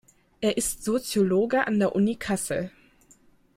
Er 0.41 0.57
ist 0.57 0.83
Soziologe 0.83 1.67
an 1.67 1.77
der 1.77 1.93
Uni 1.95 2.15
Kassel. 2.15 2.71